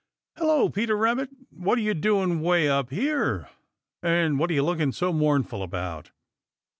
[0.37, 1.29] "Hello, Peter Rabbit!
[1.51, 3.49] What are you doing way up here,
[4.01, 6.09] and what are you looking so mournful about?"